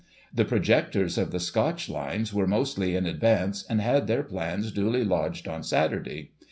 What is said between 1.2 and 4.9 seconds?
the Scotch lines were mostly in advance, and had their plans